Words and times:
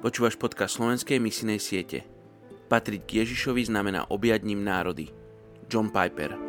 Počúvaš 0.00 0.40
podcast 0.40 0.80
slovenskej 0.80 1.20
misinej 1.20 1.60
siete. 1.60 2.08
Patriť 2.72 3.04
k 3.04 3.10
Ježišovi 3.20 3.68
znamená 3.68 4.08
objať 4.08 4.48
ním 4.48 4.64
národy. 4.64 5.12
John 5.68 5.92
Piper 5.92 6.40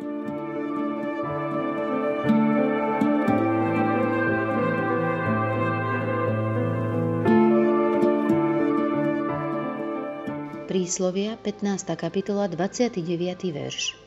Príslovia 10.64 11.36
15. 11.36 11.92
kapitola 11.92 12.48
29. 12.48 13.04
verš 13.52 14.00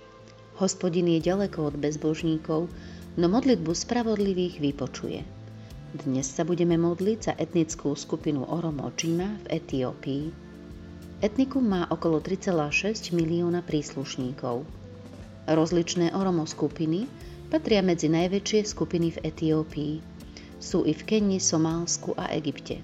Hospodin 0.58 1.06
je 1.06 1.22
ďaleko 1.22 1.70
od 1.70 1.76
bezbožníkov, 1.78 2.66
no 3.14 3.26
modlitbu 3.30 3.78
spravodlivých 3.78 4.58
vypočuje. 4.58 5.45
Dnes 5.96 6.28
sa 6.28 6.44
budeme 6.44 6.76
modliť 6.76 7.20
za 7.24 7.34
etnickú 7.40 7.96
skupinu 7.96 8.44
Oromočima 8.44 9.40
v 9.48 9.64
Etiópii. 9.64 10.28
Etnikum 11.24 11.64
má 11.64 11.88
okolo 11.88 12.20
3,6 12.20 13.16
milióna 13.16 13.64
príslušníkov. 13.64 14.68
Rozličné 15.48 16.12
Oromo 16.12 16.44
skupiny 16.44 17.08
patria 17.48 17.80
medzi 17.80 18.12
najväčšie 18.12 18.68
skupiny 18.68 19.16
v 19.16 19.24
Etiópii. 19.24 19.94
Sú 20.60 20.84
i 20.84 20.92
v 20.92 21.00
Kenii, 21.00 21.40
Somálsku 21.40 22.12
a 22.20 22.28
Egypte. 22.36 22.84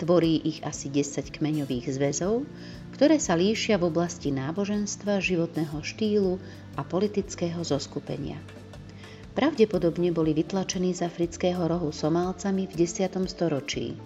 Tvorí 0.00 0.40
ich 0.40 0.64
asi 0.64 0.88
10 0.88 1.28
kmeňových 1.28 2.00
zväzov, 2.00 2.48
ktoré 2.96 3.20
sa 3.20 3.36
líšia 3.36 3.76
v 3.76 3.92
oblasti 3.92 4.32
náboženstva, 4.32 5.20
životného 5.20 5.84
štýlu 5.84 6.40
a 6.78 6.80
politického 6.80 7.60
zoskupenia. 7.60 8.40
Pravdepodobne 9.36 10.12
boli 10.12 10.32
vytlačení 10.32 10.96
z 10.96 11.04
afrického 11.04 11.60
rohu 11.68 11.92
Somálcami 11.92 12.68
v 12.68 12.74
10. 12.84 13.12
storočí. 13.28 13.96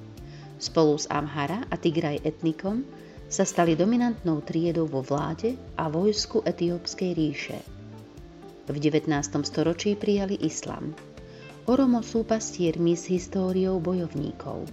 Spolu 0.62 0.94
s 0.98 1.10
Amhara 1.10 1.66
a 1.66 1.74
Tigraj 1.74 2.22
etnikom 2.22 2.86
sa 3.26 3.42
stali 3.42 3.74
dominantnou 3.74 4.44
triedou 4.46 4.86
vo 4.86 5.00
vláde 5.00 5.58
a 5.74 5.90
vojsku 5.90 6.46
etiópskej 6.46 7.10
ríše. 7.16 7.58
V 8.68 8.76
19. 8.78 9.10
storočí 9.42 9.98
prijali 9.98 10.38
islam. 10.38 10.94
Oromo 11.66 12.02
sú 12.02 12.22
pastiermi 12.22 12.94
s 12.94 13.10
históriou 13.10 13.82
bojovníkov. 13.82 14.70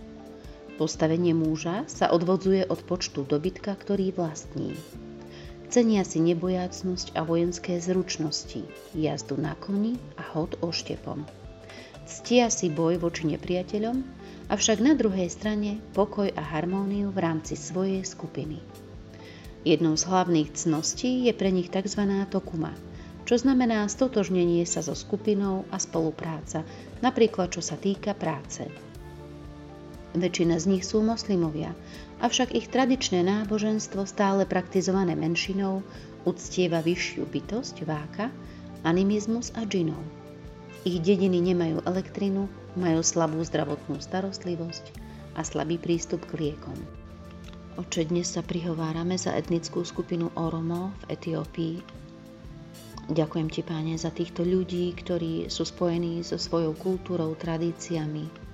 Postavenie 0.78 1.36
muža 1.36 1.84
sa 1.92 2.14
odvodzuje 2.14 2.70
od 2.70 2.80
počtu 2.86 3.26
dobytka, 3.26 3.76
ktorý 3.76 4.16
vlastní. 4.16 4.74
Cenia 5.70 6.02
si 6.02 6.18
nebojácnosť 6.18 7.14
a 7.14 7.22
vojenské 7.22 7.78
zručnosti, 7.78 8.66
jazdu 8.98 9.38
na 9.38 9.54
koni 9.54 10.02
a 10.18 10.26
hod 10.34 10.58
oštepom. 10.66 11.30
Ctia 12.10 12.50
si 12.50 12.74
boj 12.74 12.98
voči 12.98 13.30
nepriateľom, 13.30 14.02
avšak 14.50 14.82
na 14.82 14.98
druhej 14.98 15.30
strane 15.30 15.78
pokoj 15.94 16.26
a 16.34 16.42
harmóniu 16.42 17.14
v 17.14 17.22
rámci 17.22 17.54
svojej 17.54 18.02
skupiny. 18.02 18.58
Jednou 19.62 19.94
z 19.94 20.10
hlavných 20.10 20.58
cností 20.58 21.30
je 21.30 21.38
pre 21.38 21.54
nich 21.54 21.70
tzv. 21.70 22.02
tokuma, 22.34 22.74
čo 23.30 23.38
znamená 23.38 23.86
stotožnenie 23.86 24.66
sa 24.66 24.82
so 24.82 24.98
skupinou 24.98 25.70
a 25.70 25.78
spolupráca, 25.78 26.66
napríklad 27.06 27.54
čo 27.54 27.62
sa 27.62 27.78
týka 27.78 28.18
práce. 28.18 28.89
Väčšina 30.18 30.58
z 30.58 30.66
nich 30.74 30.84
sú 30.90 31.06
moslimovia, 31.06 31.78
avšak 32.18 32.58
ich 32.58 32.74
tradičné 32.74 33.22
náboženstvo 33.22 34.10
stále 34.10 34.42
praktizované 34.50 35.14
menšinou 35.14 35.86
uctieva 36.26 36.82
vyššiu 36.82 37.30
bytosť, 37.30 37.86
váka, 37.86 38.34
animizmus 38.82 39.54
a 39.54 39.70
džinov. 39.70 40.02
Ich 40.82 40.98
dediny 40.98 41.44
nemajú 41.54 41.86
elektrinu, 41.86 42.50
majú 42.74 43.06
slabú 43.06 43.38
zdravotnú 43.46 44.02
starostlivosť 44.02 44.86
a 45.38 45.46
slabý 45.46 45.78
prístup 45.78 46.26
k 46.26 46.50
liekom. 46.50 46.80
Oče, 47.78 48.10
dnes 48.10 48.34
sa 48.34 48.42
prihovárame 48.42 49.14
za 49.14 49.38
etnickú 49.38 49.86
skupinu 49.86 50.34
Oromo 50.36 50.92
v 51.06 51.16
Etiópii. 51.16 51.76
Ďakujem 53.14 53.48
Ti, 53.54 53.62
Páne, 53.62 53.94
za 53.94 54.10
týchto 54.10 54.42
ľudí, 54.42 54.90
ktorí 54.98 55.54
sú 55.54 55.70
spojení 55.70 56.26
so 56.26 56.42
svojou 56.42 56.74
kultúrou, 56.76 57.38
tradíciami, 57.38 58.49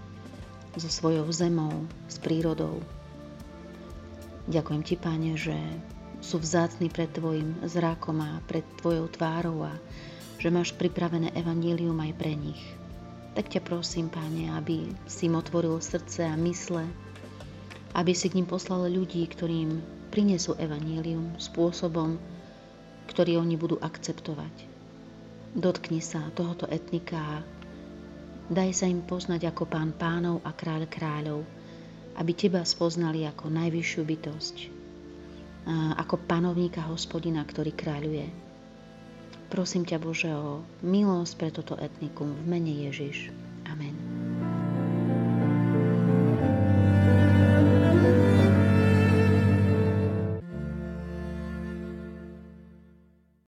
so 0.75 0.91
svojou 0.91 1.27
zemou, 1.31 1.87
s 2.11 2.19
prírodou. 2.19 2.83
Ďakujem 4.45 4.81
ti, 4.85 4.95
Pane, 4.99 5.33
že 5.39 5.57
sú 6.21 6.37
vzácni 6.37 6.91
pred 6.91 7.09
Tvojim 7.09 7.65
zrákom 7.65 8.19
a 8.21 8.43
pred 8.45 8.65
Tvojou 8.81 9.09
tvárou 9.09 9.65
a 9.65 9.73
že 10.37 10.51
máš 10.51 10.75
pripravené 10.75 11.31
evanílium 11.33 11.97
aj 11.97 12.11
pre 12.19 12.33
nich. 12.35 12.61
Tak 13.33 13.51
ťa 13.51 13.61
prosím, 13.63 14.11
Pane, 14.11 14.51
aby 14.53 14.91
si 15.09 15.27
im 15.31 15.39
otvoril 15.39 15.79
srdce 15.81 16.27
a 16.27 16.35
mysle, 16.37 16.85
aby 17.95 18.11
si 18.11 18.27
k 18.27 18.37
ním 18.37 18.47
poslal 18.47 18.91
ľudí, 18.91 19.23
ktorým 19.27 19.79
prinesú 20.11 20.55
evanílium 20.59 21.35
spôsobom, 21.39 22.19
ktorý 23.07 23.39
oni 23.39 23.55
budú 23.55 23.79
akceptovať. 23.79 24.67
Dotkni 25.55 26.03
sa 26.03 26.19
tohoto 26.35 26.67
etnika 26.67 27.43
Daj 28.45 28.69
sa 28.77 28.85
im 28.85 29.01
poznať 29.01 29.49
ako 29.49 29.65
pán 29.65 29.97
pánov 29.97 30.45
a 30.45 30.53
kráľ 30.53 30.85
kráľov, 30.85 31.41
aby 32.15 32.31
teba 32.37 32.61
spoznali 32.61 33.25
ako 33.25 33.49
najvyššiu 33.49 34.01
bytosť, 34.05 34.55
ako 35.97 36.15
panovníka 36.29 36.85
hospodina, 36.85 37.41
ktorý 37.41 37.73
kráľuje. 37.73 38.25
Prosím 39.49 39.85
ťa 39.85 39.97
Bože 39.97 40.29
o 40.29 40.61
milosť 40.85 41.33
pre 41.37 41.49
toto 41.49 41.73
etnikum 41.77 42.33
v 42.33 42.43
mene 42.45 42.73
Ježiš. 42.85 43.33
Amen. 43.65 44.14